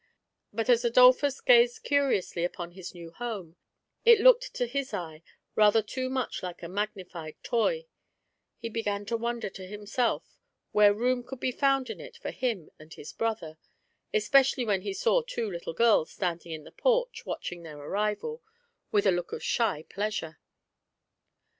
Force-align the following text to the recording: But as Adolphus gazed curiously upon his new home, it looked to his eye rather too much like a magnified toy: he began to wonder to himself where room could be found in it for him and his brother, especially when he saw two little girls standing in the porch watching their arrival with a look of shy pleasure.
But 0.51 0.67
as 0.67 0.83
Adolphus 0.83 1.39
gazed 1.41 1.83
curiously 1.83 2.43
upon 2.43 2.71
his 2.71 2.95
new 2.95 3.11
home, 3.11 3.55
it 4.03 4.19
looked 4.19 4.55
to 4.55 4.65
his 4.65 4.95
eye 4.95 5.21
rather 5.55 5.83
too 5.83 6.09
much 6.09 6.41
like 6.41 6.63
a 6.63 6.67
magnified 6.67 7.35
toy: 7.43 7.85
he 8.57 8.67
began 8.67 9.05
to 9.05 9.15
wonder 9.15 9.47
to 9.51 9.67
himself 9.67 10.39
where 10.71 10.91
room 10.91 11.23
could 11.23 11.39
be 11.39 11.51
found 11.51 11.91
in 11.91 12.01
it 12.01 12.17
for 12.17 12.31
him 12.31 12.71
and 12.79 12.95
his 12.95 13.13
brother, 13.13 13.59
especially 14.11 14.65
when 14.65 14.81
he 14.81 14.91
saw 14.95 15.21
two 15.21 15.47
little 15.51 15.73
girls 15.73 16.09
standing 16.13 16.51
in 16.51 16.63
the 16.63 16.71
porch 16.71 17.23
watching 17.27 17.61
their 17.61 17.77
arrival 17.77 18.41
with 18.91 19.05
a 19.05 19.11
look 19.11 19.31
of 19.31 19.43
shy 19.43 19.83
pleasure. 19.83 20.39